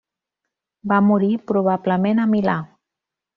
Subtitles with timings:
[0.91, 2.57] Va morir probablement a Milà.